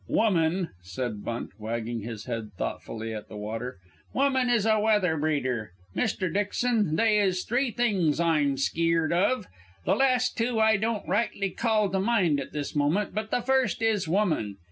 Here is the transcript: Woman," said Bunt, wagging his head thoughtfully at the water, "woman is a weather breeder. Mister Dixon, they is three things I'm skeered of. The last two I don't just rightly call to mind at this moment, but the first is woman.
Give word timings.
Woman," 0.09 0.69
said 0.81 1.23
Bunt, 1.23 1.51
wagging 1.59 1.99
his 2.01 2.25
head 2.25 2.53
thoughtfully 2.57 3.13
at 3.13 3.29
the 3.29 3.37
water, 3.37 3.77
"woman 4.15 4.49
is 4.49 4.65
a 4.65 4.79
weather 4.79 5.15
breeder. 5.15 5.73
Mister 5.93 6.27
Dixon, 6.27 6.95
they 6.95 7.19
is 7.19 7.43
three 7.43 7.69
things 7.69 8.19
I'm 8.19 8.57
skeered 8.57 9.13
of. 9.13 9.45
The 9.85 9.93
last 9.95 10.35
two 10.35 10.59
I 10.59 10.77
don't 10.77 11.01
just 11.03 11.07
rightly 11.09 11.51
call 11.51 11.91
to 11.91 11.99
mind 11.99 12.39
at 12.39 12.51
this 12.51 12.75
moment, 12.75 13.13
but 13.13 13.29
the 13.29 13.41
first 13.43 13.83
is 13.83 14.07
woman. 14.07 14.57